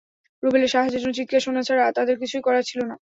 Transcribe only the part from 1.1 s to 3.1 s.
চিৎকার শোনা ছাড়া তাঁদের কিছুই করার ছিল না।